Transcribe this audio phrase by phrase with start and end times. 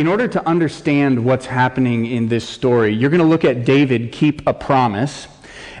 [0.00, 4.10] in order to understand what's happening in this story, you're going to look at David
[4.10, 5.28] keep a promise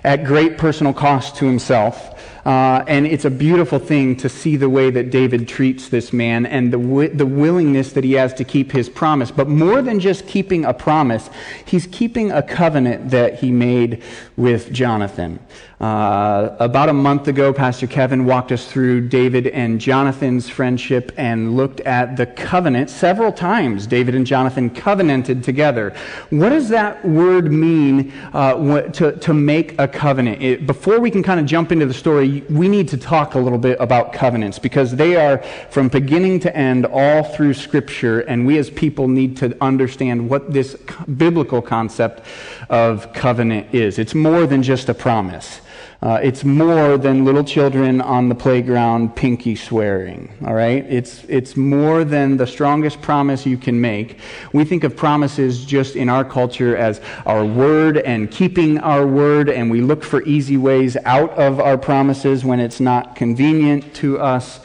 [0.04, 2.22] at great personal cost to himself.
[2.44, 6.44] Uh, and it's a beautiful thing to see the way that David treats this man
[6.44, 9.30] and the, the willingness that he has to keep his promise.
[9.30, 11.30] But more than just keeping a promise,
[11.64, 14.02] he's keeping a covenant that he made
[14.36, 15.38] with Jonathan.
[15.80, 21.56] Uh, about a month ago, Pastor Kevin walked us through David and Jonathan's friendship and
[21.56, 23.86] looked at the covenant several times.
[23.86, 25.94] David and Jonathan covenanted together.
[26.28, 30.42] What does that word mean uh, to, to make a covenant?
[30.42, 33.38] It, before we can kind of jump into the story, we need to talk a
[33.38, 35.38] little bit about covenants because they are
[35.70, 40.52] from beginning to end all through Scripture, and we as people need to understand what
[40.52, 40.74] this
[41.16, 42.20] biblical concept
[42.68, 43.98] of covenant is.
[43.98, 45.62] It's more than just a promise.
[46.02, 50.86] Uh, it's more than little children on the playground pinky swearing, all right?
[50.88, 54.18] It's, it's more than the strongest promise you can make.
[54.54, 59.50] We think of promises just in our culture as our word and keeping our word,
[59.50, 64.18] and we look for easy ways out of our promises when it's not convenient to
[64.18, 64.60] us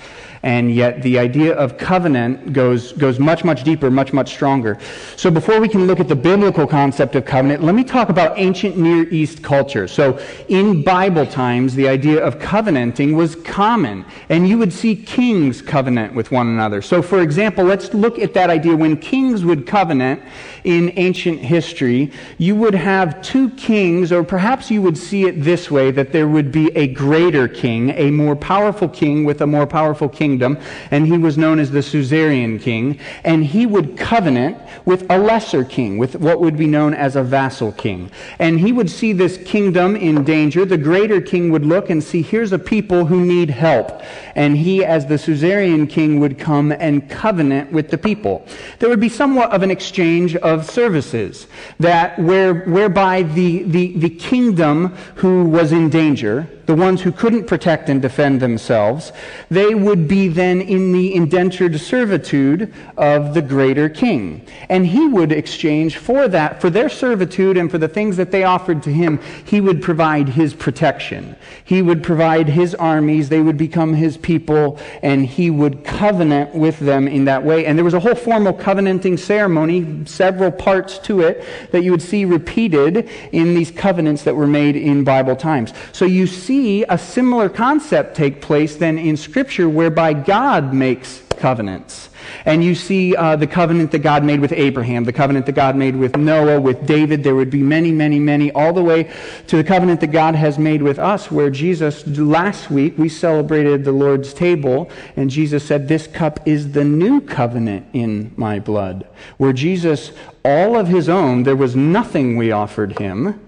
[0.46, 4.78] and yet the idea of covenant goes, goes much, much deeper, much, much stronger.
[5.16, 8.38] So before we can look at the biblical concept of covenant, let me talk about
[8.38, 9.88] ancient Near East culture.
[9.88, 15.64] So in Bible times, the idea of covenanting was common, and you would see kings
[15.64, 16.80] covenant with one another.
[16.84, 20.22] So for example, let's look at that idea when kings would covenant
[20.64, 25.72] in ancient history, you would have two kings, or perhaps you would see it this
[25.72, 29.66] way that there would be a greater king, a more powerful king with a more
[29.66, 30.58] powerful kingdom,
[30.92, 35.64] and he was known as the Suzerain king, and he would covenant with a lesser
[35.64, 38.12] king, with what would be known as a vassal king.
[38.38, 40.66] And he would see this kingdom in danger.
[40.66, 44.02] The greater king would look and see, here's a people who need help.
[44.36, 48.46] And he, as the Suzerain king, would come and covenant with the people.
[48.80, 51.48] There would be somewhat of an exchange of of services
[51.80, 57.46] that where, whereby the, the, the kingdom who was in danger the ones who couldn't
[57.46, 59.12] protect and defend themselves,
[59.50, 64.46] they would be then in the indentured servitude of the greater king.
[64.70, 68.44] And he would exchange for that, for their servitude and for the things that they
[68.44, 71.36] offered to him, he would provide his protection.
[71.64, 76.80] He would provide his armies, they would become his people, and he would covenant with
[76.80, 77.68] them in that way.
[77.68, 82.02] And there was a whole formal covenanting ceremony, several parts to it, that you would
[82.02, 85.74] see repeated in these covenants that were made in Bible times.
[85.92, 92.10] So you see a similar concept take place then in Scripture whereby God makes covenants.
[92.44, 95.76] And you see uh, the covenant that God made with Abraham, the covenant that God
[95.76, 97.24] made with Noah, with David.
[97.24, 99.12] There would be many, many, many, all the way
[99.48, 103.84] to the covenant that God has made with us, where Jesus, last week, we celebrated
[103.84, 109.08] the Lord's table, and Jesus said, This cup is the new covenant in my blood.
[109.38, 110.12] Where Jesus,
[110.44, 113.40] all of his own, there was nothing we offered him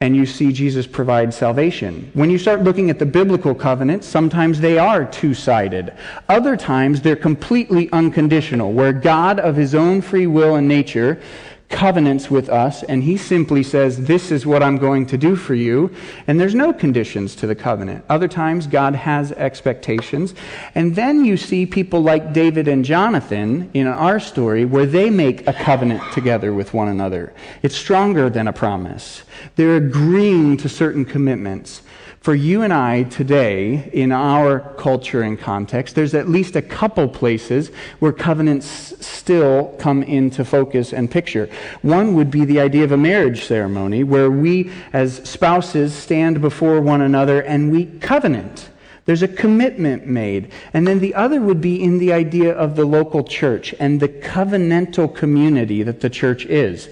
[0.00, 2.08] and you see Jesus provide salvation.
[2.14, 5.92] When you start looking at the biblical covenants, sometimes they are two sided.
[6.28, 11.20] Other times they're completely unconditional, where God, of his own free will and nature,
[11.68, 15.54] covenants with us, and he simply says, This is what I'm going to do for
[15.54, 15.94] you.
[16.26, 18.04] And there's no conditions to the covenant.
[18.08, 20.34] Other times, God has expectations.
[20.74, 25.46] And then you see people like David and Jonathan in our story where they make
[25.46, 27.34] a covenant together with one another.
[27.62, 29.22] It's stronger than a promise.
[29.56, 31.82] They're agreeing to certain commitments
[32.20, 37.08] for you and I today, in our culture and context, there's at least a couple
[37.08, 37.70] places
[38.00, 38.66] where covenants
[39.06, 41.48] still come into focus and picture.
[41.82, 46.80] One would be the idea of a marriage ceremony where we, as spouses, stand before
[46.80, 48.68] one another and we covenant.
[49.04, 50.52] There's a commitment made.
[50.74, 54.08] And then the other would be in the idea of the local church and the
[54.08, 56.90] covenantal community that the church is.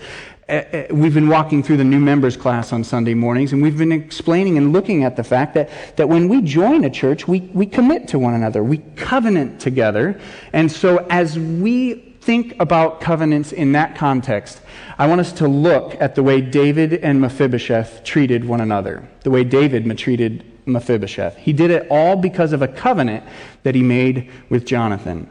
[0.49, 3.79] Uh, uh, we've been walking through the new members class on Sunday mornings, and we've
[3.79, 7.41] been explaining and looking at the fact that, that when we join a church, we,
[7.53, 10.21] we commit to one another, we covenant together.
[10.53, 14.61] And so, as we think about covenants in that context,
[14.99, 19.31] I want us to look at the way David and Mephibosheth treated one another, the
[19.31, 21.38] way David treated Mephibosheth.
[21.38, 23.25] He did it all because of a covenant
[23.65, 25.29] that he made with Jonathan.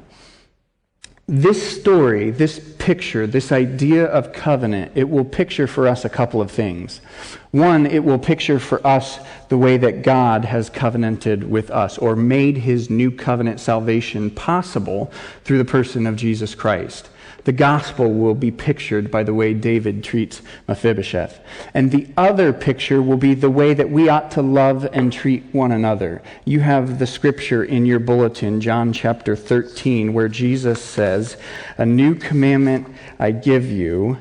[1.28, 6.40] This story, this picture, this idea of covenant, it will picture for us a couple
[6.40, 7.02] of things.
[7.50, 9.18] One, it will picture for us
[9.50, 15.12] the way that God has covenanted with us or made his new covenant salvation possible
[15.44, 17.10] through the person of Jesus Christ.
[17.46, 21.40] The gospel will be pictured by the way David treats Mephibosheth.
[21.74, 25.44] And the other picture will be the way that we ought to love and treat
[25.52, 26.22] one another.
[26.44, 31.38] You have the scripture in your bulletin, John chapter 13, where Jesus says,
[31.78, 32.88] A new commandment
[33.20, 34.18] I give you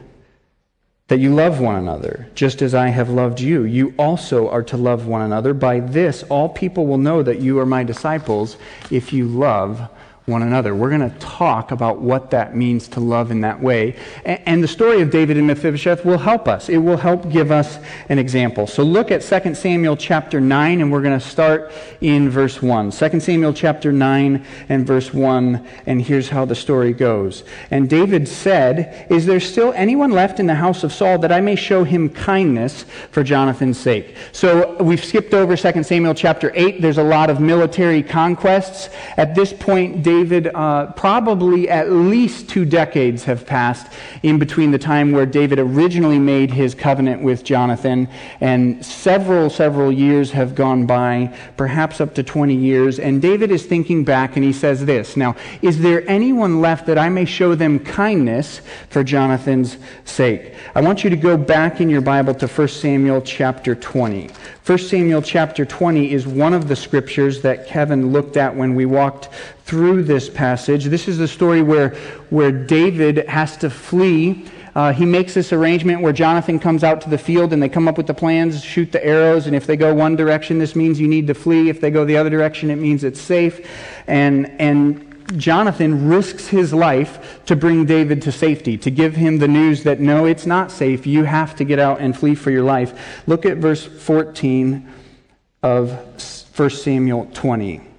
[1.08, 3.64] that you love one another, just as I have loved you.
[3.64, 5.52] You also are to love one another.
[5.52, 8.56] By this, all people will know that you are my disciples
[8.90, 9.88] if you love
[10.26, 10.74] one another.
[10.74, 13.94] We're going to talk about what that means to love in that way.
[14.24, 16.70] And the story of David and Mephibosheth will help us.
[16.70, 17.78] It will help give us
[18.08, 18.66] an example.
[18.66, 22.90] So look at 2 Samuel chapter 9, and we're going to start in verse 1.
[22.92, 27.44] 2 Samuel chapter 9 and verse 1, and here's how the story goes.
[27.70, 31.42] And David said, Is there still anyone left in the house of Saul that I
[31.42, 34.16] may show him kindness for Jonathan's sake?
[34.32, 36.80] So we've skipped over 2 Samuel chapter 8.
[36.80, 38.88] There's a lot of military conquests.
[39.18, 44.70] At this point, David David, uh, probably at least two decades have passed in between
[44.70, 48.08] the time where David originally made his covenant with Jonathan,
[48.40, 53.00] and several, several years have gone by, perhaps up to 20 years.
[53.00, 56.96] And David is thinking back and he says this Now, is there anyone left that
[56.96, 60.54] I may show them kindness for Jonathan's sake?
[60.76, 64.30] I want you to go back in your Bible to 1 Samuel chapter 20.
[64.66, 68.86] 1 Samuel chapter 20 is one of the scriptures that Kevin looked at when we
[68.86, 69.28] walked
[69.66, 70.86] through this passage.
[70.86, 71.90] This is the story where,
[72.30, 74.46] where David has to flee.
[74.74, 77.86] Uh, he makes this arrangement where Jonathan comes out to the field and they come
[77.86, 80.98] up with the plans, shoot the arrows, and if they go one direction, this means
[80.98, 81.68] you need to flee.
[81.68, 83.68] If they go the other direction, it means it's safe.
[84.06, 89.48] And, and Jonathan risks his life to bring David to safety, to give him the
[89.48, 91.06] news that no, it's not safe.
[91.06, 93.22] You have to get out and flee for your life.
[93.26, 94.88] Look at verse 14
[95.62, 95.90] of
[96.58, 97.93] 1 Samuel 20.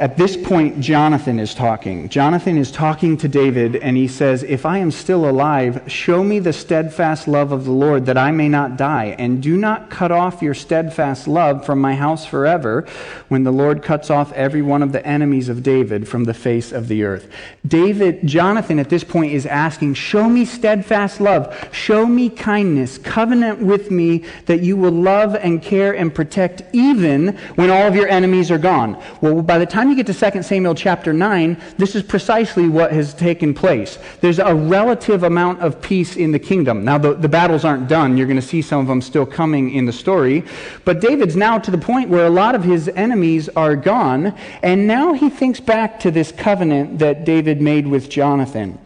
[0.00, 2.08] At this point, Jonathan is talking.
[2.08, 6.38] Jonathan is talking to David, and he says, If I am still alive, show me
[6.38, 9.14] the steadfast love of the Lord, that I may not die.
[9.18, 12.86] And do not cut off your steadfast love from my house forever,
[13.28, 16.72] when the Lord cuts off every one of the enemies of David from the face
[16.72, 17.30] of the earth.
[17.66, 21.54] David, Jonathan at this point is asking, Show me steadfast love.
[21.72, 22.96] Show me kindness.
[22.96, 27.94] Covenant with me that you will love and care and protect even when all of
[27.94, 28.98] your enemies are gone.
[29.20, 32.92] Well, by the time you get to 2 Samuel chapter 9, this is precisely what
[32.92, 33.98] has taken place.
[34.20, 36.84] There's a relative amount of peace in the kingdom.
[36.84, 38.16] Now, the, the battles aren't done.
[38.16, 40.44] You're going to see some of them still coming in the story.
[40.84, 44.34] But David's now to the point where a lot of his enemies are gone.
[44.62, 48.78] And now he thinks back to this covenant that David made with Jonathan.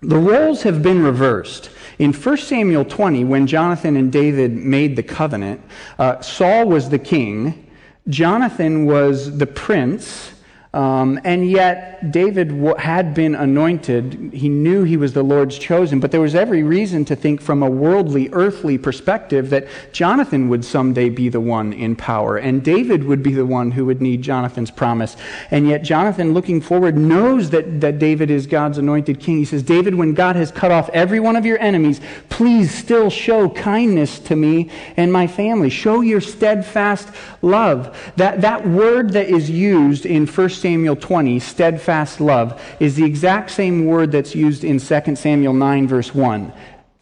[0.00, 1.70] The roles have been reversed.
[1.98, 5.60] In 1 Samuel 20, when Jonathan and David made the covenant,
[5.98, 7.65] uh, Saul was the king
[8.08, 10.30] Jonathan was the prince
[10.76, 14.30] um, and yet, David had been anointed.
[14.34, 17.62] He knew he was the Lord's chosen, but there was every reason to think from
[17.62, 23.04] a worldly, earthly perspective that Jonathan would someday be the one in power, and David
[23.04, 25.16] would be the one who would need Jonathan's promise.
[25.50, 29.38] And yet, Jonathan, looking forward, knows that, that David is God's anointed king.
[29.38, 33.08] He says, David, when God has cut off every one of your enemies, please still
[33.08, 35.70] show kindness to me and my family.
[35.70, 37.08] Show your steadfast
[37.40, 37.96] love.
[38.16, 40.65] That, that word that is used in 1 Samuel
[40.96, 46.14] 20, steadfast love, is the exact same word that's used in 2 Samuel 9, verse
[46.14, 46.52] 1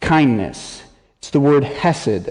[0.01, 0.83] kindness.
[1.19, 2.29] It's the word hesed.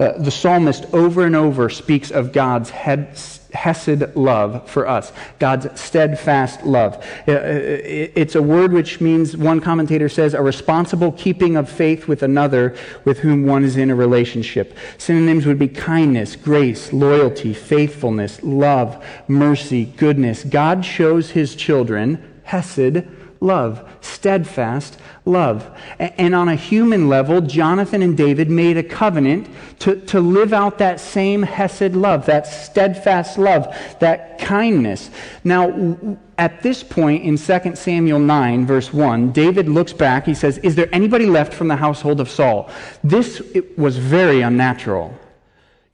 [0.00, 6.64] Uh, the psalmist over and over speaks of God's hesed love for us, God's steadfast
[6.64, 6.96] love.
[7.28, 12.08] Uh, uh, it's a word which means, one commentator says, a responsible keeping of faith
[12.08, 14.76] with another with whom one is in a relationship.
[14.98, 20.42] Synonyms would be kindness, grace, loyalty, faithfulness, love, mercy, goodness.
[20.42, 23.06] God shows his children hesed
[23.44, 25.70] love, steadfast love.
[25.98, 29.48] And on a human level, Jonathan and David made a covenant
[29.80, 35.10] to, to live out that same Hesed love, that steadfast love, that kindness.
[35.44, 40.26] Now, at this point in 2 Samuel 9, verse 1, David looks back.
[40.26, 42.70] He says, Is there anybody left from the household of Saul?
[43.04, 43.42] This
[43.76, 45.14] was very unnatural.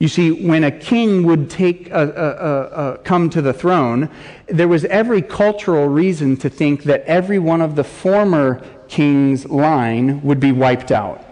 [0.00, 4.08] You see, when a king would take a, a, a, come to the throne,
[4.46, 10.22] there was every cultural reason to think that every one of the former king's line
[10.22, 11.22] would be wiped out.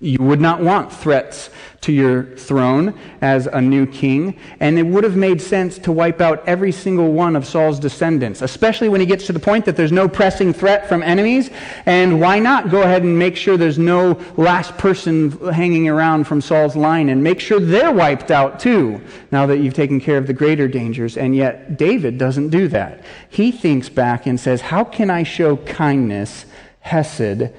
[0.00, 1.50] You would not want threats
[1.84, 6.18] to your throne as a new king, and it would have made sense to wipe
[6.18, 9.76] out every single one of Saul's descendants, especially when he gets to the point that
[9.76, 11.50] there's no pressing threat from enemies.
[11.84, 16.40] And why not go ahead and make sure there's no last person hanging around from
[16.40, 20.26] Saul's line and make sure they're wiped out too, now that you've taken care of
[20.26, 21.18] the greater dangers.
[21.18, 23.04] And yet, David doesn't do that.
[23.28, 26.46] He thinks back and says, How can I show kindness,
[26.80, 27.50] hesed,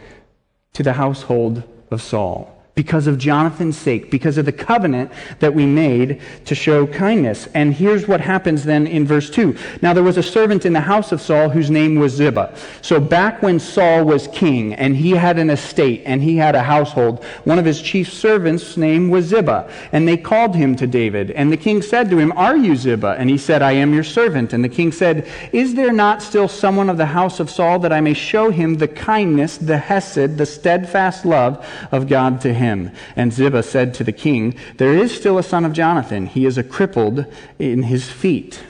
[0.73, 2.54] to the household of Saul?
[2.75, 7.47] Because of Jonathan's sake, because of the covenant that we made to show kindness.
[7.53, 9.57] And here's what happens then in verse 2.
[9.81, 12.53] Now there was a servant in the house of Saul whose name was Ziba.
[12.81, 16.63] So back when Saul was king and he had an estate and he had a
[16.63, 19.71] household, one of his chief servants' name was Ziba.
[19.93, 21.31] And they called him to David.
[21.31, 23.15] And the king said to him, Are you Ziba?
[23.17, 24.51] And he said, I am your servant.
[24.51, 27.93] And the king said, Is there not still someone of the house of Saul that
[27.93, 32.64] I may show him the kindness, the hesed, the steadfast love of God to him?
[32.65, 32.91] Him.
[33.15, 36.25] And Ziba said to the king, There is still a son of Jonathan.
[36.25, 37.25] He is a crippled
[37.59, 38.63] in his feet.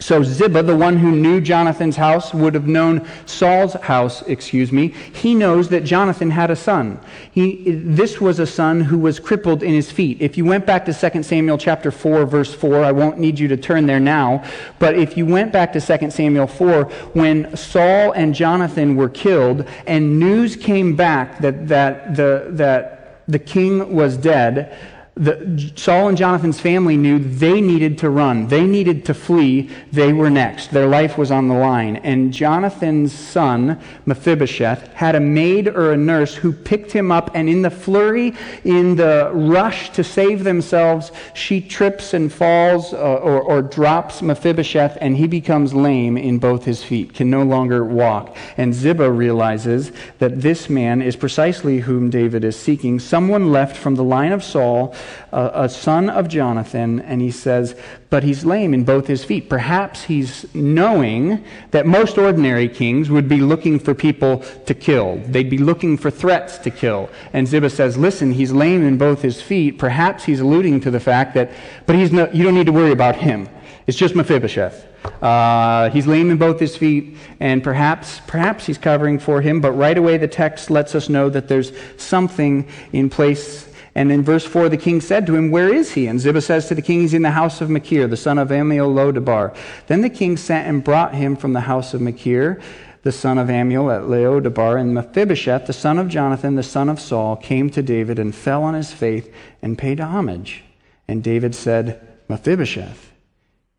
[0.00, 4.88] So Ziba, the one who knew Jonathan's house, would have known Saul's house, excuse me.
[4.88, 7.00] He knows that Jonathan had a son.
[7.32, 10.18] He, this was a son who was crippled in his feet.
[10.20, 13.48] If you went back to 2 Samuel chapter 4, verse 4, I won't need you
[13.48, 14.44] to turn there now,
[14.78, 16.84] but if you went back to 2 Samuel 4,
[17.14, 22.97] when Saul and Jonathan were killed, and news came back that, that, the, that
[23.28, 24.76] the king was dead,
[25.18, 28.46] the, Saul and Jonathan's family knew they needed to run.
[28.46, 29.68] They needed to flee.
[29.90, 30.70] They were next.
[30.70, 31.96] Their life was on the line.
[31.96, 37.48] And Jonathan's son, Mephibosheth, had a maid or a nurse who picked him up, and
[37.48, 43.40] in the flurry, in the rush to save themselves, she trips and falls uh, or,
[43.40, 48.36] or drops Mephibosheth, and he becomes lame in both his feet, can no longer walk.
[48.56, 53.96] And Ziba realizes that this man is precisely whom David is seeking, someone left from
[53.96, 54.94] the line of Saul
[55.32, 57.74] a, a son of Jonathan, and he says,
[58.10, 59.50] but he's lame in both his feet.
[59.50, 65.18] Perhaps he's knowing that most ordinary kings would be looking for people to kill.
[65.26, 67.10] They'd be looking for threats to kill.
[67.32, 69.78] And Ziba says, listen, he's lame in both his feet.
[69.78, 71.50] Perhaps he's alluding to the fact that,
[71.86, 73.48] but he's no, you don't need to worry about him.
[73.86, 74.86] It's just Mephibosheth.
[75.22, 79.72] Uh, he's lame in both his feet, and perhaps, perhaps he's covering for him, but
[79.72, 83.67] right away the text lets us know that there's something in place
[83.98, 86.06] and in verse 4, the king said to him, Where is he?
[86.06, 88.50] And Ziba says to the king, He's in the house of Machir, the son of
[88.50, 89.56] Ammiel Lodebar.
[89.88, 92.60] Then the king sent and brought him from the house of Machir,
[93.02, 94.80] the son of Ammiel at Lodebar.
[94.80, 98.62] And Mephibosheth, the son of Jonathan, the son of Saul, came to David and fell
[98.62, 99.26] on his face
[99.62, 100.62] and paid homage.
[101.08, 103.10] And David said, Mephibosheth.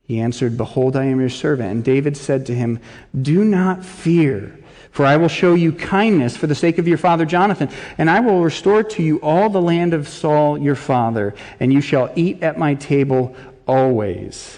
[0.03, 1.71] He answered, Behold, I am your servant.
[1.71, 2.81] And David said to him,
[3.21, 4.58] Do not fear
[4.91, 8.19] for I will show you kindness for the sake of your father Jonathan, and I
[8.19, 12.43] will restore to you all the land of Saul your father, and you shall eat
[12.43, 13.36] at my table
[13.67, 14.58] always.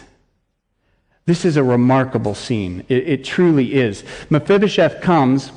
[1.26, 2.84] This is a remarkable scene.
[2.90, 4.04] It, it truly is.
[4.30, 5.52] Mephibosheth comes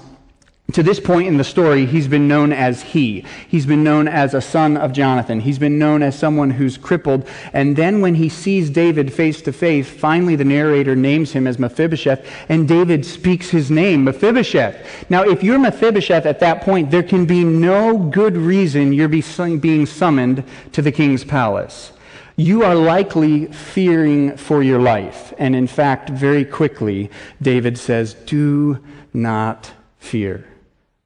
[0.72, 3.24] to this point in the story, he's been known as he.
[3.46, 5.40] He's been known as a son of Jonathan.
[5.40, 7.28] He's been known as someone who's crippled.
[7.52, 11.58] And then when he sees David face to face, finally the narrator names him as
[11.58, 15.10] Mephibosheth, and David speaks his name, Mephibosheth.
[15.10, 19.86] Now, if you're Mephibosheth at that point, there can be no good reason you're being
[19.86, 21.92] summoned to the king's palace.
[22.36, 25.34] You are likely fearing for your life.
[25.38, 30.46] And in fact, very quickly, David says, Do not fear.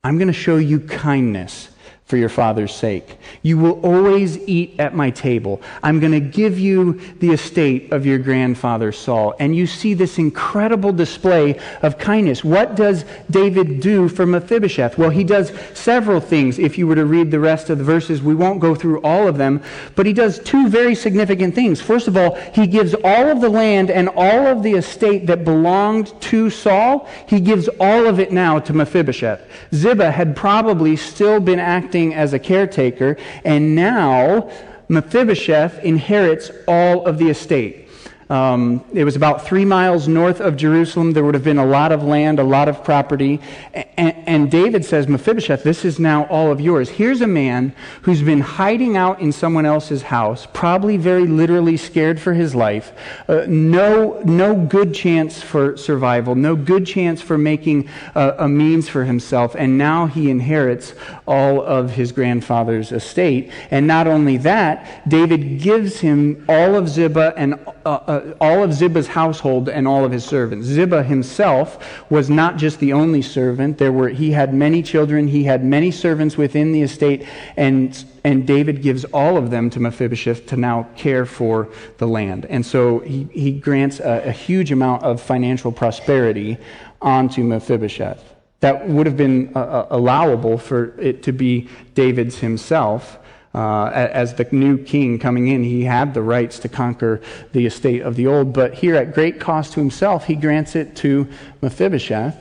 [0.04, 1.70] I'm going to show you kindness
[2.08, 3.18] for your father's sake.
[3.42, 5.60] You will always eat at my table.
[5.82, 9.34] I'm going to give you the estate of your grandfather Saul.
[9.38, 12.42] And you see this incredible display of kindness.
[12.42, 14.96] What does David do for Mephibosheth?
[14.96, 16.58] Well, he does several things.
[16.58, 19.28] If you were to read the rest of the verses, we won't go through all
[19.28, 19.62] of them,
[19.94, 21.78] but he does two very significant things.
[21.78, 25.44] First of all, he gives all of the land and all of the estate that
[25.44, 29.42] belonged to Saul, he gives all of it now to Mephibosheth.
[29.74, 34.50] Ziba had probably still been acting acting as a caretaker, and now
[34.88, 37.87] Mephibosheth inherits all of the estate.
[38.30, 41.12] Um, it was about three miles north of Jerusalem.
[41.12, 43.40] There would have been a lot of land, a lot of property.
[43.72, 46.90] And, and, David says, Mephibosheth, this is now all of yours.
[46.90, 52.20] Here's a man who's been hiding out in someone else's house, probably very literally scared
[52.20, 52.92] for his life.
[53.28, 58.90] Uh, no, no good chance for survival, no good chance for making a, a means
[58.90, 59.56] for himself.
[59.58, 60.92] And now he inherits
[61.26, 63.50] all of his grandfather's estate.
[63.70, 67.54] And not only that, David gives him all of Ziba and
[67.88, 70.66] uh, uh all of Ziba's household and all of his servants.
[70.66, 73.78] Ziba himself was not just the only servant.
[73.78, 78.46] There were, he had many children, he had many servants within the estate, and, and
[78.46, 82.46] David gives all of them to Mephibosheth to now care for the land.
[82.46, 86.58] And so he, he grants a, a huge amount of financial prosperity
[87.00, 88.22] onto Mephibosheth.
[88.60, 93.18] That would have been uh, uh allowable for it to be David's himself.
[93.54, 97.20] Uh, as the new king coming in, he had the rights to conquer
[97.52, 98.52] the estate of the old.
[98.52, 101.26] But here, at great cost to himself, he grants it to
[101.62, 102.36] Mephibosheth.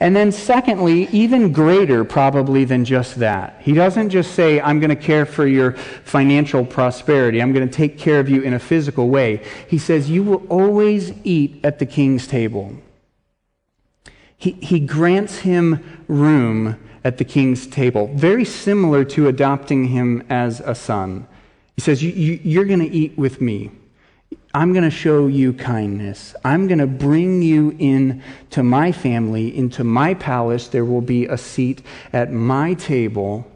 [0.00, 3.60] And then, secondly, even greater probably than just that.
[3.62, 7.74] He doesn't just say, I'm going to care for your financial prosperity, I'm going to
[7.74, 9.42] take care of you in a physical way.
[9.68, 12.76] He says, You will always eat at the king's table.
[14.36, 20.60] He, he grants him room at the king's table, very similar to adopting him as
[20.60, 21.26] a son.
[21.76, 23.70] He says, you, you, You're going to eat with me.
[24.54, 26.34] I'm going to show you kindness.
[26.44, 30.68] I'm going to bring you in to my family, into my palace.
[30.68, 31.82] There will be a seat
[32.12, 33.50] at my table.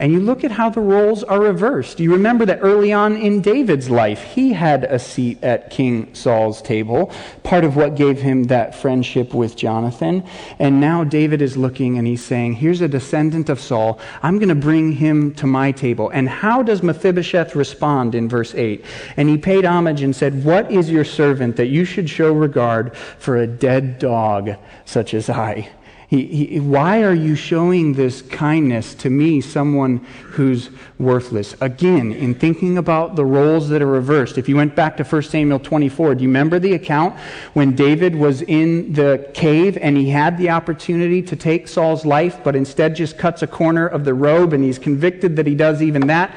[0.00, 1.98] And you look at how the roles are reversed.
[1.98, 6.62] You remember that early on in David's life, he had a seat at King Saul's
[6.62, 7.10] table,
[7.42, 10.22] part of what gave him that friendship with Jonathan.
[10.60, 13.98] And now David is looking and he's saying, Here's a descendant of Saul.
[14.22, 16.10] I'm going to bring him to my table.
[16.10, 18.84] And how does Mephibosheth respond in verse 8?
[19.16, 22.96] And he paid homage and said, What is your servant that you should show regard
[22.96, 24.50] for a dead dog
[24.84, 25.70] such as I?
[26.08, 29.98] He, he, why are you showing this kindness to me, someone
[30.30, 31.54] who's worthless?
[31.60, 35.22] Again, in thinking about the roles that are reversed, if you went back to 1
[35.24, 37.14] Samuel 24, do you remember the account
[37.52, 42.40] when David was in the cave and he had the opportunity to take Saul's life,
[42.42, 45.82] but instead just cuts a corner of the robe and he's convicted that he does
[45.82, 46.34] even that?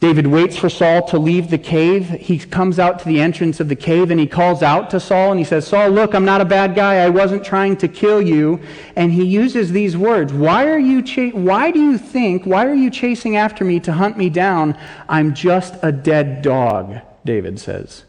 [0.00, 2.08] David waits for Saul to leave the cave.
[2.08, 5.32] He comes out to the entrance of the cave and he calls out to Saul
[5.32, 6.96] and he says, Saul, look, I'm not a bad guy.
[6.96, 8.60] I wasn't trying to kill you.
[8.94, 10.32] And he uses these words.
[10.32, 13.92] Why are you cha- why do you think, why are you chasing after me to
[13.92, 14.78] hunt me down?
[15.08, 18.04] I'm just a dead dog, David says.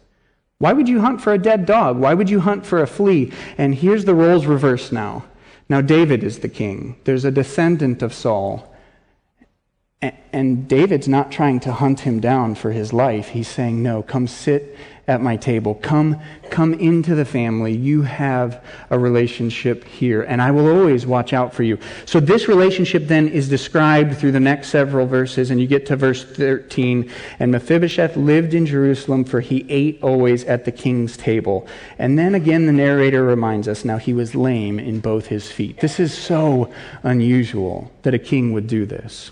[0.60, 1.98] Why would you hunt for a dead dog?
[1.98, 3.31] Why would you hunt for a flea?
[3.58, 5.25] And here's the roles reversed now.
[5.67, 6.98] Now David is the king.
[7.05, 8.69] There's a descendant of Saul.
[10.01, 13.29] And David's not trying to hunt him down for his life.
[13.29, 14.77] He's saying, No, come sit
[15.10, 15.75] at my table.
[15.75, 17.75] Come, come into the family.
[17.75, 21.79] You have a relationship here, and I will always watch out for you.
[22.06, 25.98] So, this relationship then is described through the next several verses, and you get to
[25.98, 27.12] verse 13.
[27.39, 31.68] And Mephibosheth lived in Jerusalem, for he ate always at the king's table.
[31.98, 35.82] And then again, the narrator reminds us now he was lame in both his feet.
[35.82, 36.72] This is so
[37.03, 39.32] unusual that a king would do this.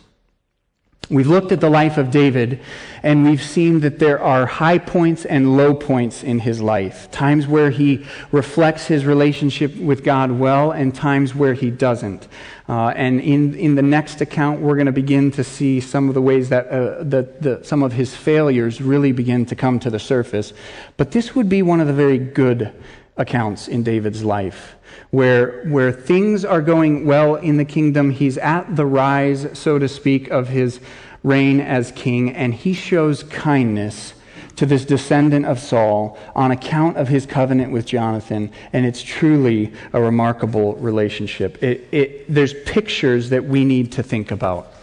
[1.09, 2.59] We've looked at the life of David
[3.01, 7.09] and we've seen that there are high points and low points in his life.
[7.11, 12.27] Times where he reflects his relationship with God well and times where he doesn't.
[12.67, 16.13] Uh, and in, in the next account, we're going to begin to see some of
[16.13, 19.89] the ways that, uh, that the, some of his failures really begin to come to
[19.89, 20.51] the surface.
[20.98, 22.74] But this would be one of the very good
[23.18, 24.75] accounts in David's life
[25.12, 28.12] where, where things are going well in the kingdom.
[28.12, 30.80] He's at the rise, so to speak, of his
[31.24, 34.14] reign as king, and he shows kindness
[34.56, 39.72] to this descendant of Saul on account of his covenant with Jonathan, and it's truly
[39.94, 41.62] a remarkable relationship.
[41.62, 44.74] It, it, there's pictures that we need to think about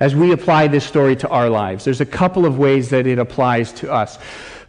[0.00, 1.84] as we apply this story to our lives.
[1.84, 4.18] There's a couple of ways that it applies to us.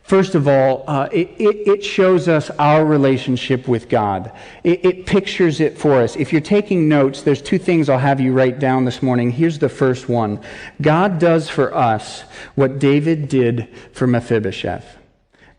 [0.05, 4.31] First of all, uh, it, it, it, shows us our relationship with God.
[4.63, 6.15] It, it, pictures it for us.
[6.15, 9.31] If you're taking notes, there's two things I'll have you write down this morning.
[9.31, 10.39] Here's the first one
[10.79, 12.21] God does for us
[12.53, 14.85] what David did for Mephibosheth.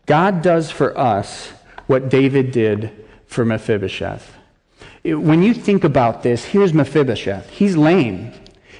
[0.05, 1.49] God does for us
[1.87, 4.33] what David did for Mephibosheth.
[5.03, 7.49] When you think about this, here's Mephibosheth.
[7.49, 8.31] He's lame,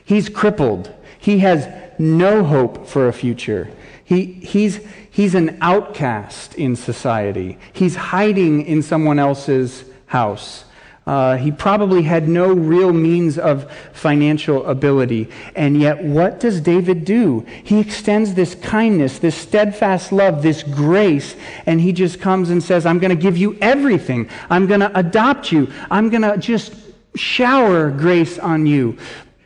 [0.05, 1.67] he's crippled, he has
[1.99, 3.69] no hope for a future.
[4.07, 4.79] He, he's,
[5.17, 7.57] he's an outcast in society.
[7.73, 10.63] He's hiding in someone else's house.
[11.07, 15.27] Uh, he probably had no real means of financial ability.
[15.55, 17.43] And yet, what does David do?
[17.63, 22.85] He extends this kindness, this steadfast love, this grace, and he just comes and says,
[22.85, 24.29] I'm going to give you everything.
[24.51, 25.73] I'm going to adopt you.
[25.89, 26.75] I'm going to just
[27.15, 28.99] shower grace on you.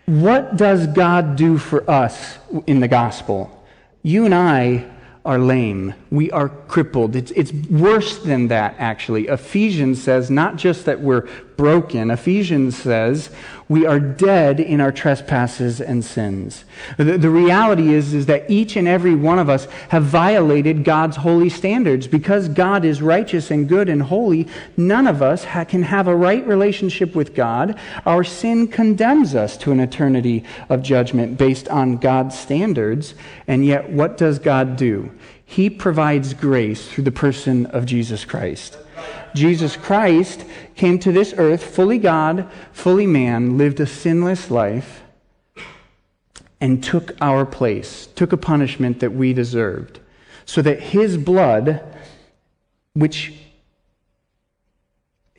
[0.05, 3.65] What does God do for us in the gospel?
[4.03, 4.91] You and I
[5.23, 5.93] are lame.
[6.09, 7.15] We are crippled.
[7.15, 9.27] It's, it's worse than that, actually.
[9.27, 11.27] Ephesians says not just that we're
[11.61, 13.29] broken, Ephesians says
[13.69, 16.65] we are dead in our trespasses and sins.
[16.97, 21.17] The, the reality is, is that each and every one of us have violated God's
[21.17, 22.07] holy standards.
[22.07, 26.15] Because God is righteous and good and holy, none of us ha- can have a
[26.15, 27.79] right relationship with God.
[28.07, 33.13] Our sin condemns us to an eternity of judgment based on God's standards.
[33.45, 35.11] And yet, what does God do?
[35.45, 38.79] He provides grace through the person of Jesus Christ.
[39.33, 45.03] Jesus Christ came to this earth, fully God, fully man, lived a sinless life,
[46.59, 49.99] and took our place, took a punishment that we deserved,
[50.45, 51.81] so that his blood,
[52.93, 53.33] which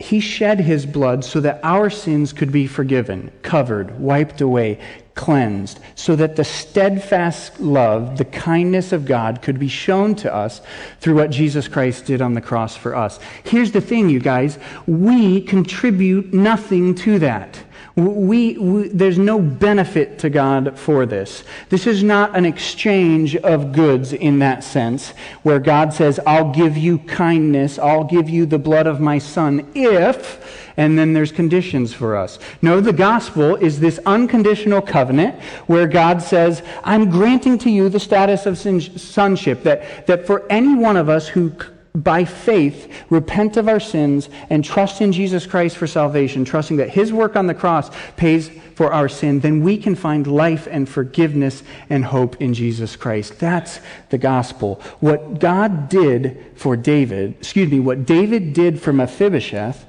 [0.03, 4.81] he shed his blood so that our sins could be forgiven, covered, wiped away,
[5.15, 10.61] cleansed, so that the steadfast love, the kindness of God could be shown to us
[11.01, 13.21] through what Jesus Christ did on the cross for us.
[13.45, 17.63] Here's the thing, you guys we contribute nothing to that.
[17.95, 21.45] We, we, there's no benefit to God for this.
[21.69, 25.11] This is not an exchange of goods in that sense,
[25.43, 29.71] where God says, I'll give you kindness, I'll give you the blood of my son
[29.75, 32.39] if, and then there's conditions for us.
[32.63, 38.01] No, the gospel is this unconditional covenant where God says, I'm granting to you the
[38.01, 41.53] status of sonship, that, that for any one of us who
[41.95, 46.89] by faith, repent of our sins and trust in Jesus Christ for salvation, trusting that
[46.89, 50.89] his work on the cross pays for our sin, then we can find life and
[50.89, 53.39] forgiveness and hope in Jesus Christ.
[53.39, 54.81] That's the gospel.
[55.01, 59.85] What God did for David, excuse me, what David did for Mephibosheth,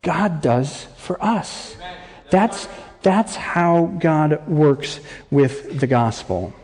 [0.00, 1.76] God does for us.
[2.30, 2.68] That's,
[3.02, 6.54] that's how God works with the gospel.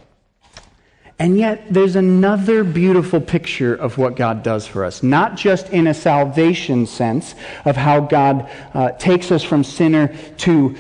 [1.21, 5.03] And yet, there's another beautiful picture of what God does for us.
[5.03, 7.35] Not just in a salvation sense
[7.67, 10.75] of how God uh, takes us from sinner to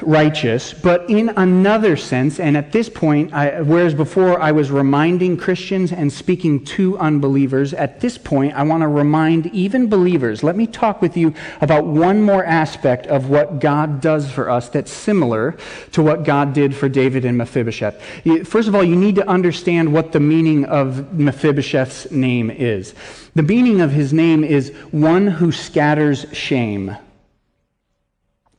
[0.00, 5.36] righteous, but in another sense, and at this point, I, whereas before I was reminding
[5.36, 10.42] Christians and speaking to unbelievers, at this point I want to remind even believers.
[10.42, 14.68] Let me talk with you about one more aspect of what God does for us
[14.68, 15.56] that's similar
[15.92, 18.00] to what God did for David and Mephibosheth.
[18.46, 22.94] First of all, you need to understand what the meaning of Mephibosheth's name is.
[23.34, 26.96] The meaning of his name is one who scatters shame.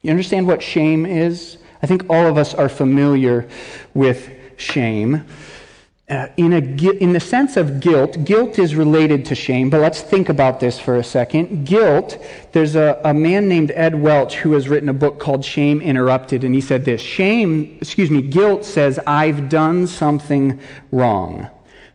[0.04, 1.58] You understand what shame is?
[1.82, 3.48] I think all of us are familiar
[3.94, 5.26] with shame.
[6.10, 10.02] Uh, in, a, in the sense of guilt, guilt is related to shame, but let's
[10.02, 11.66] think about this for a second.
[11.66, 12.18] Guilt,
[12.52, 16.44] there's a, a man named Ed Welch who has written a book called Shame Interrupted,
[16.44, 20.60] and he said this Shame, excuse me, guilt says, I've done something
[20.92, 21.50] wrong.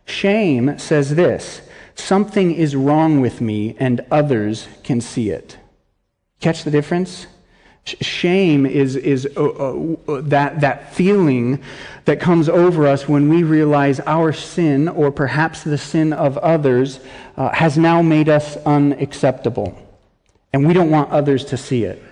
[0.05, 1.61] Shame says this
[1.93, 5.57] something is wrong with me, and others can see it.
[6.39, 7.27] Catch the difference?
[8.01, 11.61] Shame is, is uh, uh, that, that feeling
[12.05, 16.99] that comes over us when we realize our sin, or perhaps the sin of others,
[17.37, 19.77] uh, has now made us unacceptable.
[20.53, 22.03] And we don't want others to see it.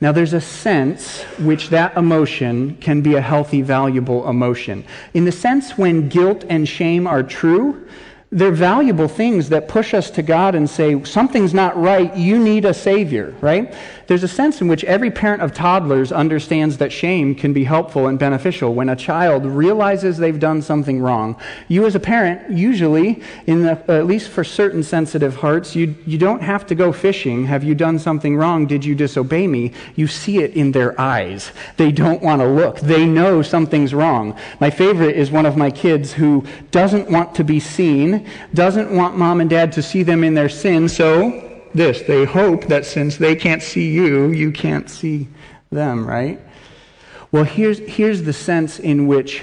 [0.00, 4.84] Now, there's a sense which that emotion can be a healthy, valuable emotion.
[5.14, 7.86] In the sense when guilt and shame are true,
[8.30, 12.64] they're valuable things that push us to God and say, something's not right, you need
[12.64, 13.74] a Savior, right?
[14.06, 18.06] There's a sense in which every parent of toddlers understands that shame can be helpful
[18.06, 18.72] and beneficial.
[18.74, 23.82] When a child realizes they've done something wrong, you as a parent, usually, in the,
[23.90, 27.46] at least for certain sensitive hearts, you, you don't have to go fishing.
[27.46, 28.66] Have you done something wrong?
[28.66, 29.72] Did you disobey me?
[29.96, 31.50] You see it in their eyes.
[31.76, 32.78] They don't want to look.
[32.80, 34.38] They know something's wrong.
[34.60, 39.16] My favorite is one of my kids who doesn't want to be seen, doesn't want
[39.16, 41.45] mom and dad to see them in their sin, so
[41.76, 45.28] this they hope that since they can't see you, you can't see
[45.70, 46.40] them, right?
[47.32, 49.42] Well, here's, here's the sense in which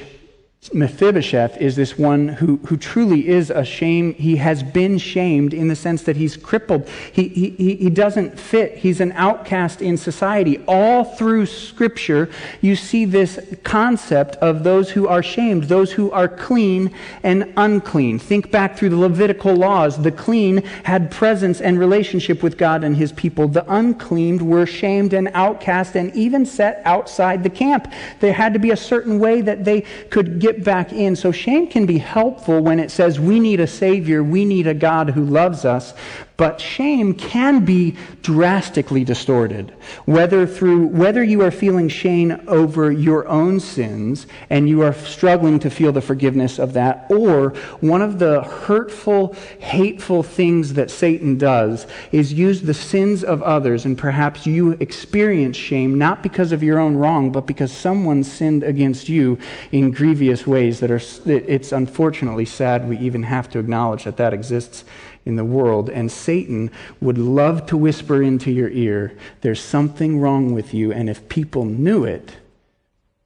[0.71, 4.13] Mephibosheth is this one who, who truly is a shame.
[4.13, 6.87] He has been shamed in the sense that he's crippled.
[7.11, 8.77] He, he, he doesn't fit.
[8.77, 10.63] He's an outcast in society.
[10.67, 12.29] All through Scripture,
[12.61, 18.19] you see this concept of those who are shamed, those who are clean and unclean.
[18.19, 20.01] Think back through the Levitical laws.
[20.01, 23.47] The clean had presence and relationship with God and his people.
[23.47, 27.91] The unclean were shamed and outcast and even set outside the camp.
[28.19, 31.15] There had to be a certain way that they could get back in.
[31.15, 34.73] So shame can be helpful when it says we need a Savior, we need a
[34.73, 35.93] God who loves us.
[36.35, 39.71] But shame can be drastically distorted,
[40.05, 45.59] whether through whether you are feeling shame over your own sins and you are struggling
[45.59, 47.49] to feel the forgiveness of that, or
[47.81, 53.85] one of the hurtful, hateful things that Satan does is use the sins of others,
[53.85, 58.63] and perhaps you experience shame not because of your own wrong, but because someone sinned
[58.63, 59.37] against you
[59.71, 61.01] in grievous ways that are.
[61.25, 64.83] It's unfortunately sad we even have to acknowledge that that exists
[65.25, 70.53] in the world, and Satan would love to whisper into your ear, There's something wrong
[70.53, 72.37] with you, and if people knew it,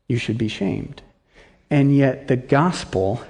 [0.07, 1.01] you should be shamed.
[1.69, 3.21] And yet, the gospel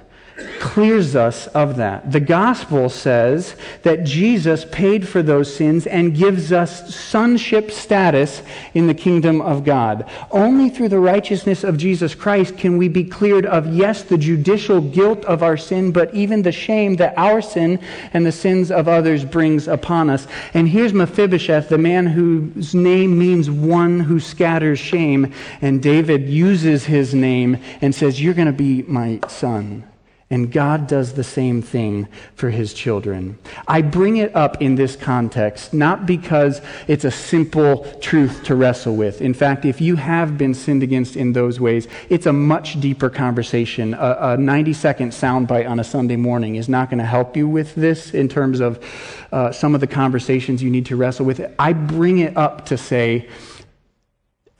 [0.58, 2.10] clears us of that.
[2.12, 8.42] The gospel says that Jesus paid for those sins and gives us sonship status
[8.74, 10.08] in the kingdom of God.
[10.30, 14.80] Only through the righteousness of Jesus Christ can we be cleared of, yes, the judicial
[14.80, 17.80] guilt of our sin, but even the shame that our sin
[18.12, 20.26] and the sins of others brings upon us.
[20.54, 25.32] And here's Mephibosheth, the man whose name means one who scatters shame.
[25.60, 29.84] And David uses his name and says, You're going to be my son.
[30.30, 33.38] And God does the same thing for his children.
[33.66, 38.94] I bring it up in this context, not because it's a simple truth to wrestle
[38.94, 39.22] with.
[39.22, 43.08] In fact, if you have been sinned against in those ways, it's a much deeper
[43.08, 43.94] conversation.
[43.94, 47.74] A, 90 second soundbite on a Sunday morning is not going to help you with
[47.74, 48.84] this in terms of
[49.32, 51.54] uh, some of the conversations you need to wrestle with.
[51.58, 53.30] I bring it up to say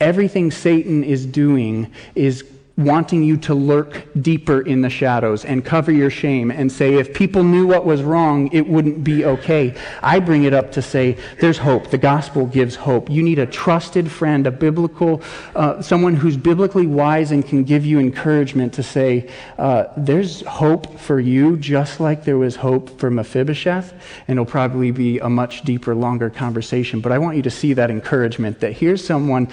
[0.01, 2.43] everything Satan is doing is
[2.79, 7.13] wanting you to lurk deeper in the shadows and cover your shame and say, if
[7.13, 9.75] people knew what was wrong, it wouldn't be okay.
[10.01, 11.91] I bring it up to say, there's hope.
[11.91, 13.11] The gospel gives hope.
[13.11, 15.21] You need a trusted friend, a biblical,
[15.57, 21.01] uh, someone who's biblically wise and can give you encouragement to say, uh, there's hope
[21.01, 23.93] for you, just like there was hope for Mephibosheth.
[24.29, 27.01] And it'll probably be a much deeper, longer conversation.
[27.01, 29.49] But I want you to see that encouragement that here's someone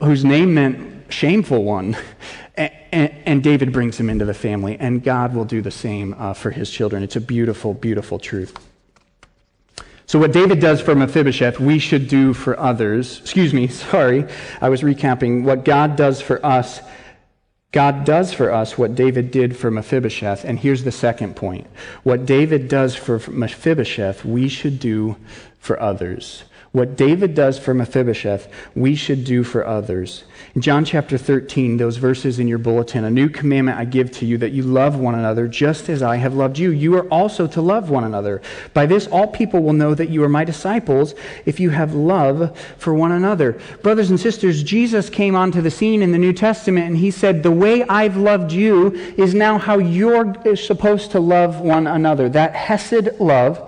[0.00, 1.96] whose name meant shameful one.
[2.56, 6.32] And, and, David brings him into the family, and God will do the same uh,
[6.32, 7.02] for his children.
[7.02, 8.58] It's a beautiful, beautiful truth.
[10.06, 13.20] So, what David does for Mephibosheth, we should do for others.
[13.20, 14.24] Excuse me, sorry.
[14.60, 15.44] I was recapping.
[15.44, 16.80] What God does for us,
[17.72, 20.44] God does for us what David did for Mephibosheth.
[20.44, 21.66] And here's the second point
[22.04, 25.16] what David does for Mephibosheth, we should do
[25.58, 26.44] for others.
[26.72, 30.24] What David does for Mephibosheth, we should do for others.
[30.54, 34.26] In John chapter 13, those verses in your bulletin, a new commandment I give to
[34.26, 36.70] you that you love one another just as I have loved you.
[36.70, 38.42] You are also to love one another.
[38.74, 41.14] By this, all people will know that you are my disciples
[41.46, 43.58] if you have love for one another.
[43.82, 47.42] Brothers and sisters, Jesus came onto the scene in the New Testament and he said,
[47.42, 52.28] The way I've loved you is now how you're supposed to love one another.
[52.28, 53.67] That Hesed love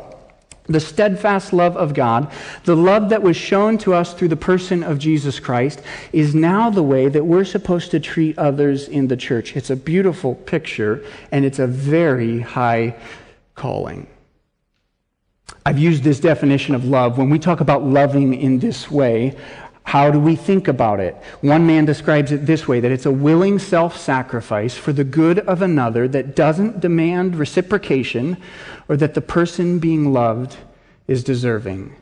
[0.70, 2.30] the steadfast love of God,
[2.64, 6.70] the love that was shown to us through the person of Jesus Christ, is now
[6.70, 9.56] the way that we're supposed to treat others in the church.
[9.56, 12.94] It's a beautiful picture, and it's a very high
[13.54, 14.06] calling.
[15.66, 17.18] I've used this definition of love.
[17.18, 19.36] When we talk about loving in this way,
[19.84, 21.16] how do we think about it?
[21.40, 25.40] One man describes it this way that it's a willing self sacrifice for the good
[25.40, 28.36] of another that doesn't demand reciprocation
[28.88, 30.56] or that the person being loved
[31.08, 31.96] is deserving.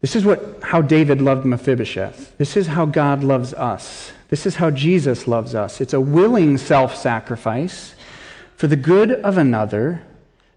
[0.00, 2.36] This is what, how David loved Mephibosheth.
[2.36, 4.12] This is how God loves us.
[4.28, 5.80] This is how Jesus loves us.
[5.80, 7.94] It's a willing self sacrifice
[8.54, 10.02] for the good of another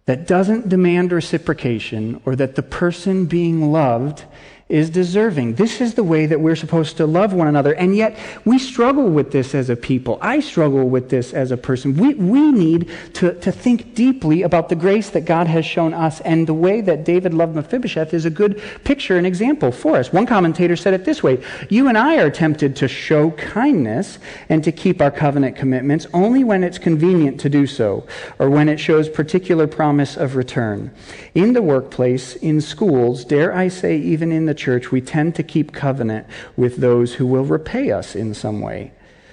[0.05, 4.25] that doesn't demand reciprocation or that the person being loved
[4.69, 5.56] is deserving.
[5.56, 7.73] This is the way that we're supposed to love one another.
[7.73, 10.17] And yet, we struggle with this as a people.
[10.21, 11.95] I struggle with this as a person.
[11.95, 16.19] We, we need to, to think deeply about the grace that God has shown us.
[16.21, 20.12] And the way that David loved Mephibosheth is a good picture and example for us.
[20.12, 24.63] One commentator said it this way You and I are tempted to show kindness and
[24.65, 28.06] to keep our covenant commitments only when it's convenient to do so,
[28.38, 30.91] or when it shows particular promise of return.
[31.34, 35.43] In the workplace, in schools, dare I say, even in the church, we tend to
[35.43, 38.91] keep covenant with those who will repay us in some way.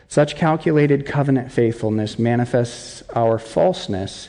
[0.09, 4.29] Such calculated covenant faithfulness manifests our falseness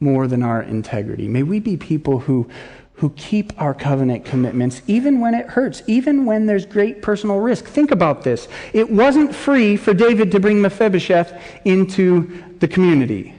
[0.00, 1.28] more than our integrity.
[1.28, 2.50] May we be people who,
[2.94, 7.64] who keep our covenant commitments even when it hurts, even when there's great personal risk.
[7.64, 8.48] Think about this.
[8.72, 13.34] It wasn't free for David to bring Mephibosheth into the community.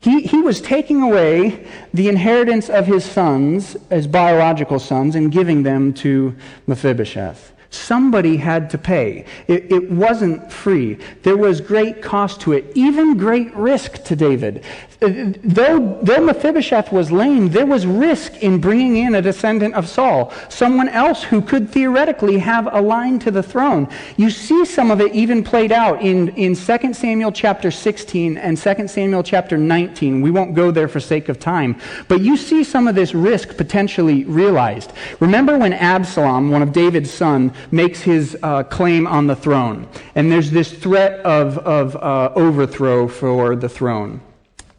[0.00, 5.62] He, he was taking away the inheritance of his sons, his biological sons, and giving
[5.62, 7.52] them to Mephibosheth.
[7.70, 9.24] Somebody had to pay.
[9.48, 10.98] It, it, wasn't free.
[11.22, 14.64] There was great cost to it, even great risk to David.
[15.00, 20.32] Though, though Mephibosheth was lame, there was risk in bringing in a descendant of Saul,
[20.48, 23.88] someone else who could theoretically have a line to the throne.
[24.16, 28.56] You see some of it even played out in, in 2 Samuel chapter 16 and
[28.56, 30.22] 2 Samuel chapter 19.
[30.22, 31.78] We won't go there for sake of time,
[32.08, 34.92] but you see some of this risk potentially realized.
[35.20, 40.32] Remember when Absalom, one of David's sons, makes his uh, claim on the throne, and
[40.32, 44.22] there's this threat of, of uh, overthrow for the throne.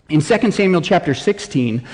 [0.10, 1.86] In 2 Samuel chapter 16,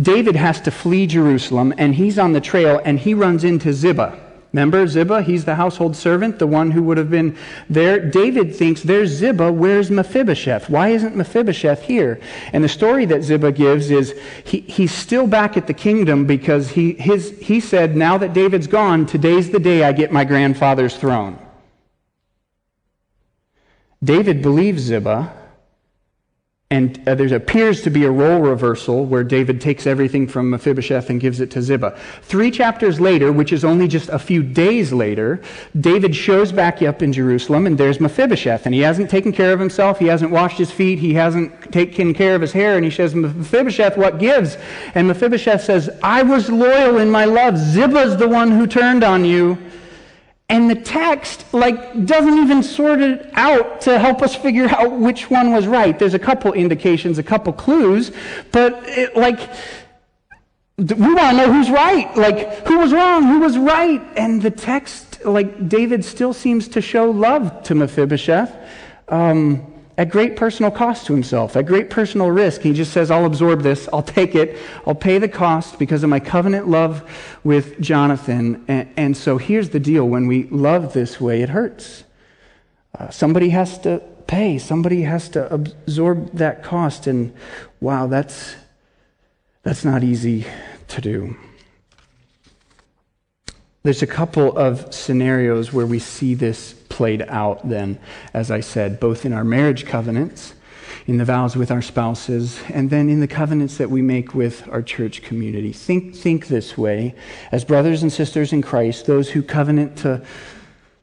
[0.00, 4.18] David has to flee Jerusalem, and he's on the trail, and he runs into Ziba.
[4.52, 5.22] Remember Ziba?
[5.22, 7.36] He's the household servant, the one who would have been
[7.68, 8.00] there.
[8.00, 9.52] David thinks, There's Ziba.
[9.52, 10.68] Where's Mephibosheth?
[10.68, 12.18] Why isn't Mephibosheth here?
[12.52, 16.70] And the story that Ziba gives is he, he's still back at the kingdom because
[16.70, 20.96] he, his, he said, Now that David's gone, today's the day I get my grandfather's
[20.96, 21.38] throne.
[24.02, 25.39] David believes Ziba
[26.72, 31.10] and uh, there appears to be a role reversal where David takes everything from Mephibosheth
[31.10, 31.98] and gives it to Ziba.
[32.22, 35.42] Three chapters later, which is only just a few days later,
[35.80, 38.66] David shows back up in Jerusalem, and there's Mephibosheth.
[38.66, 42.14] And he hasn't taken care of himself, he hasn't washed his feet, he hasn't taken
[42.14, 42.76] care of his hair.
[42.76, 44.56] And he says, Mephibosheth, what gives?
[44.94, 47.58] And Mephibosheth says, I was loyal in my love.
[47.58, 49.58] Ziba's the one who turned on you.
[50.50, 55.30] And the text, like, doesn't even sort it out to help us figure out which
[55.30, 55.96] one was right.
[55.96, 58.10] There's a couple indications, a couple clues,
[58.50, 59.38] but it, like,
[60.76, 62.14] we want to know who's right.
[62.16, 63.22] Like, who was wrong?
[63.22, 64.02] Who was right?
[64.16, 68.52] And the text, like, David still seems to show love to Mephibosheth.
[69.06, 69.69] Um,
[70.00, 72.62] at great personal cost to himself, at great personal risk.
[72.62, 76.08] He just says, I'll absorb this, I'll take it, I'll pay the cost because of
[76.08, 77.06] my covenant love
[77.44, 78.64] with Jonathan.
[78.66, 82.04] And, and so here's the deal when we love this way, it hurts.
[82.98, 87.06] Uh, somebody has to pay, somebody has to absorb that cost.
[87.06, 87.34] And
[87.82, 88.56] wow, that's,
[89.64, 90.46] that's not easy
[90.88, 91.36] to do.
[93.82, 97.98] There's a couple of scenarios where we see this played out, then,
[98.34, 100.52] as I said, both in our marriage covenants,
[101.06, 104.68] in the vows with our spouses, and then in the covenants that we make with
[104.68, 105.72] our church community.
[105.72, 107.14] Think, think this way
[107.52, 110.22] as brothers and sisters in Christ, those who covenant to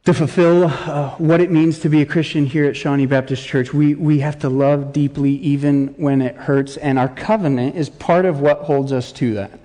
[0.05, 3.73] to fulfill uh, what it means to be a Christian here at Shawnee Baptist Church,
[3.73, 8.23] we, we have to love deeply even when it hurts, and our covenant is part
[8.23, 9.59] of what holds us to that.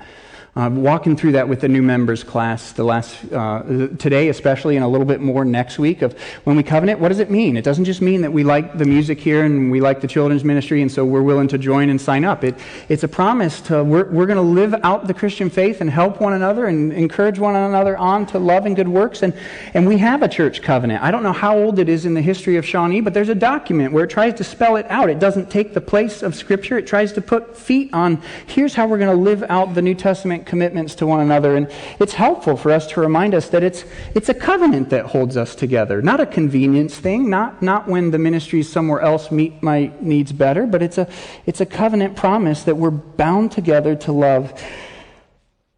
[0.55, 3.63] Uh, walking through that with the new members class the last uh,
[3.99, 6.03] today, especially, and a little bit more next week.
[6.03, 6.13] Of
[6.45, 7.57] when we covenant, what does it mean?
[7.57, 10.45] It doesn't just mean that we like the music here and we like the children's
[10.45, 12.45] ministry, and so we're willing to join and sign up.
[12.45, 12.57] It,
[12.91, 16.21] it's a promise to we're, we're going to live out the Christian faith and help
[16.21, 19.23] one another and encourage one another on to love and good works.
[19.23, 19.33] And
[19.73, 21.03] and we have a church covenant.
[21.03, 23.35] I don't know how old it is in the history of Shawnee, but there's a
[23.35, 25.09] document where it tries to spell it out.
[25.09, 26.77] It doesn't take the place of Scripture.
[26.77, 28.21] It tries to put feet on.
[28.47, 31.57] Here's how we're going to live out the New Testament commitments to one another.
[31.57, 35.37] And it's helpful for us to remind us that it's, it's a covenant that holds
[35.37, 39.93] us together, not a convenience thing, not, not when the ministries somewhere else meet my
[40.01, 41.09] needs better, but it's a,
[41.47, 44.53] it's a covenant promise that we're bound together to love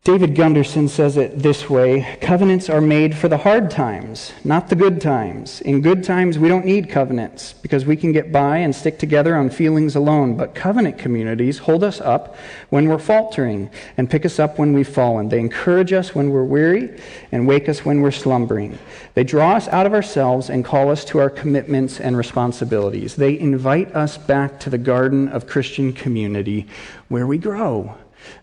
[0.04, 4.76] David Gundersen says it this way Covenants are made for the hard times, not the
[4.76, 5.62] good times.
[5.62, 9.34] In good times, we don't need covenants because we can get by and stick together
[9.34, 10.36] on feelings alone.
[10.36, 12.36] But covenant communities hold us up
[12.68, 15.30] when we're faltering and pick us up when we've fallen.
[15.30, 17.00] They encourage us when we're weary
[17.32, 18.78] and wake us when we're slumbering.
[19.14, 23.16] They draw us out of ourselves and call us to our commitments and responsibilities.
[23.16, 26.66] They invite us back to the garden of Christian community
[27.08, 27.96] where we grow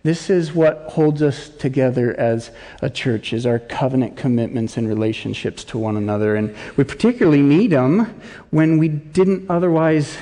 [0.04, 5.64] this is what holds us together as a church is our covenant commitments and relationships
[5.64, 10.18] to one another and we particularly need them when we didn't otherwise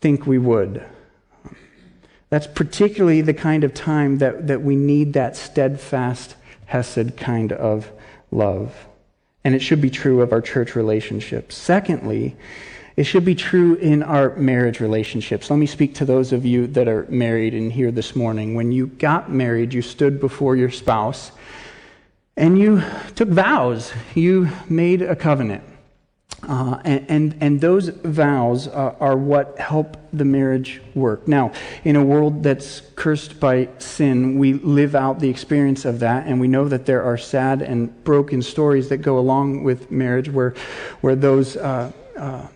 [0.00, 0.84] think we would.
[2.28, 6.34] That's particularly the kind of time that, that we need that steadfast,
[6.66, 7.90] Hesed kind of
[8.30, 8.86] love.
[9.44, 11.56] And it should be true of our church relationships.
[11.56, 12.36] Secondly,
[12.96, 15.50] it should be true in our marriage relationships.
[15.50, 18.54] Let me speak to those of you that are married in here this morning.
[18.54, 21.32] When you got married, you stood before your spouse
[22.36, 22.82] and you
[23.14, 23.92] took vows.
[24.14, 25.64] You made a covenant.
[26.48, 31.28] Uh, and, and, and, those vows uh, are what help the marriage work.
[31.28, 31.52] Now,
[31.84, 36.40] in a world that's cursed by sin, we live out the experience of that, and
[36.40, 40.54] we know that there are sad and broken stories that go along with marriage where,
[41.00, 41.56] where those.
[41.56, 42.48] Uh, uh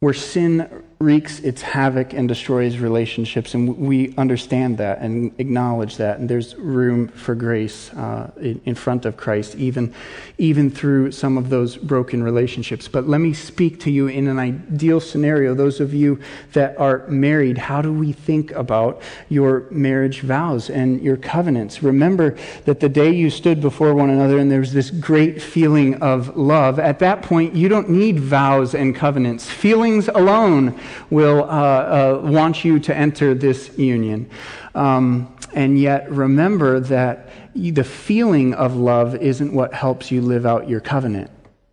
[0.00, 0.66] where sin
[1.00, 6.18] wreaks its havoc and destroys relationships, and we understand that and acknowledge that.
[6.18, 9.94] And there's room for grace uh, in, in, front of Christ, even,
[10.36, 12.86] even through some of those broken relationships.
[12.86, 15.54] But let me speak to you in an ideal scenario.
[15.54, 16.20] Those of you
[16.52, 21.82] that are married, how do we think about your marriage vows and your covenants?
[21.82, 22.36] Remember
[22.66, 26.36] that the day you stood before one another and there was this great feeling of
[26.36, 29.48] love, at that point, you don't need vows and covenants.
[29.48, 30.78] Feelings alone
[31.10, 34.28] will uh, uh, want you to enter this union.
[34.74, 40.68] Um, and yet, remember that the feeling of love isn't what helps you live out
[40.68, 41.30] your covenant.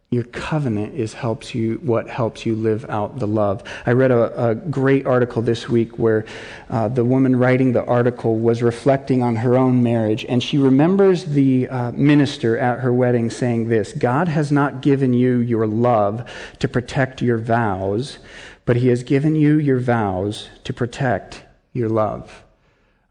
[0.09, 3.61] Your covenant is helps you what helps you live out the love.
[3.85, 6.25] I read a, a great article this week where
[6.69, 11.25] uh, the woman writing the article was reflecting on her own marriage, and she remembers
[11.25, 16.29] the uh, minister at her wedding saying this: "God has not given you your love
[16.59, 18.19] to protect your vows,
[18.63, 22.45] but He has given you your vows to protect your love."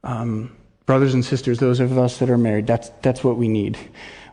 [0.02, 0.56] Um,
[0.86, 3.78] brothers and sisters, those of us that are married, that's that's what we need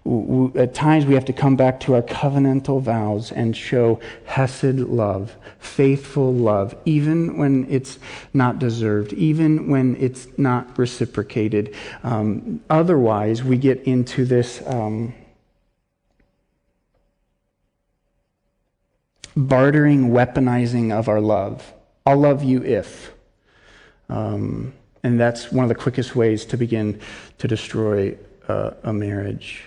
[0.06, 5.38] at times we have to come back to our covenantal vows and show hesed love,
[5.60, 8.00] faithful love, even when it's
[8.34, 11.74] not deserved, even when it's not reciprocated.
[12.04, 14.62] Um, otherwise, we get into this.
[14.66, 15.14] Um,
[19.36, 21.74] bartering, weaponizing of our love.
[22.06, 23.14] I'll love you if.
[24.08, 27.00] Um, and that's one of the quickest ways to begin
[27.40, 28.16] to destroy
[28.48, 29.64] uh, a marriage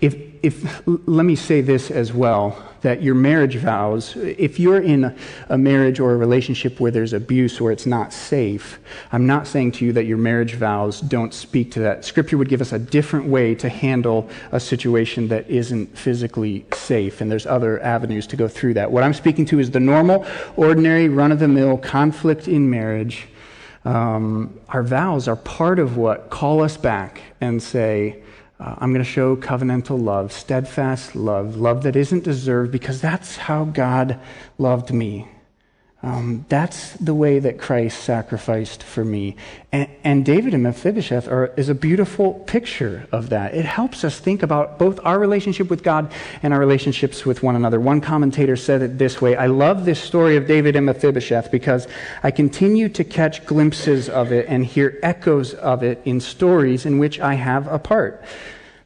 [0.00, 5.16] if, if, let me say this as well that your marriage vows, if you're in
[5.48, 8.78] a marriage or a relationship where there's abuse or it's not safe,
[9.10, 12.04] I'm not saying to you that your marriage vows don't speak to that.
[12.04, 17.20] Scripture would give us a different way to handle a situation that isn't physically safe,
[17.20, 18.92] and there's other avenues to go through that.
[18.92, 20.24] What I'm speaking to is the normal,
[20.56, 23.26] ordinary, run of the mill conflict in marriage.
[23.84, 28.22] Um, our vows are part of what call us back and say,
[28.58, 33.36] uh, I'm going to show covenantal love, steadfast love, love that isn't deserved because that's
[33.36, 34.18] how God
[34.58, 35.28] loved me.
[36.02, 39.34] Um, that's the way that Christ sacrificed for me.
[39.72, 43.54] And, and David and Mephibosheth are, is a beautiful picture of that.
[43.54, 47.56] It helps us think about both our relationship with God and our relationships with one
[47.56, 47.80] another.
[47.80, 51.88] One commentator said it this way I love this story of David and Mephibosheth because
[52.22, 56.98] I continue to catch glimpses of it and hear echoes of it in stories in
[56.98, 58.22] which I have a part.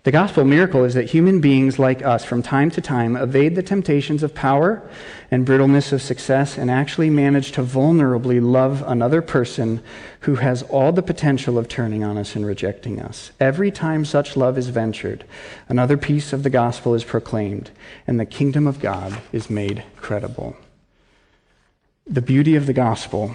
[0.02, 3.62] The gospel miracle is that human beings like us, from time to time, evade the
[3.62, 4.82] temptations of power
[5.30, 9.82] and brittleness of success and actually manage to vulnerably love another person
[10.20, 13.32] who has all the potential of turning on us and rejecting us.
[13.38, 15.26] Every time such love is ventured,
[15.68, 17.70] another piece of the gospel is proclaimed,
[18.06, 20.56] and the kingdom of God is made credible.
[22.06, 23.34] The beauty of the gospel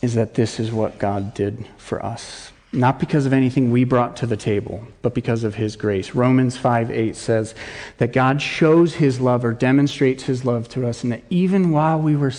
[0.00, 4.16] is that this is what God did for us not because of anything we brought
[4.16, 6.14] to the table, but because of his grace.
[6.14, 7.54] Romans 5 8 says
[7.98, 12.00] that God shows his love or demonstrates his love to us, and that even while
[12.00, 12.32] we were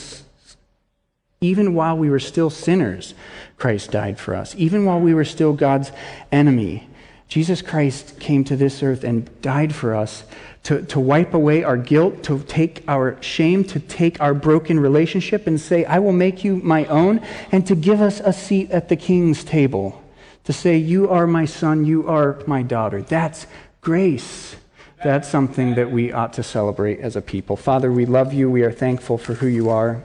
[1.39, 3.13] even while we were still sinners,
[3.57, 4.55] Christ died for us.
[4.57, 5.91] Even while we were still God's
[6.31, 6.88] enemy,
[7.27, 10.23] Jesus Christ came to this earth and died for us
[10.63, 15.45] to, to wipe away our guilt, to take our shame, to take our broken relationship
[15.45, 17.19] and say, I will make you my own,
[17.51, 20.02] and to give us a seat at the king's table
[20.43, 23.01] to say, You are my son, you are my daughter.
[23.01, 23.47] That's
[23.81, 24.55] grace.
[25.03, 27.57] That's something that we ought to celebrate as a people.
[27.57, 28.49] Father, we love you.
[28.49, 30.01] We are thankful for who you are.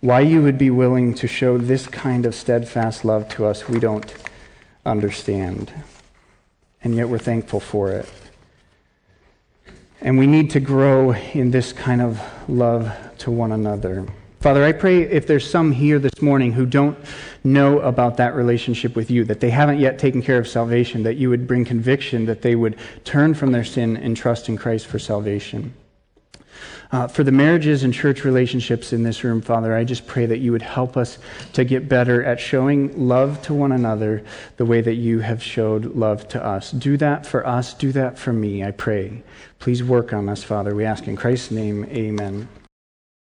[0.00, 3.80] Why you would be willing to show this kind of steadfast love to us, we
[3.80, 4.14] don't
[4.86, 5.72] understand.
[6.82, 8.08] And yet we're thankful for it.
[10.00, 14.06] And we need to grow in this kind of love to one another.
[14.40, 16.96] Father, I pray if there's some here this morning who don't
[17.42, 21.16] know about that relationship with you, that they haven't yet taken care of salvation, that
[21.16, 24.86] you would bring conviction, that they would turn from their sin and trust in Christ
[24.86, 25.74] for salvation.
[26.90, 30.38] Uh, for the marriages and church relationships in this room, Father, I just pray that
[30.38, 31.18] you would help us
[31.52, 34.24] to get better at showing love to one another
[34.56, 36.70] the way that you have showed love to us.
[36.70, 37.74] Do that for us.
[37.74, 39.22] Do that for me, I pray.
[39.58, 40.74] Please work on us, Father.
[40.74, 42.48] We ask in Christ's name, amen.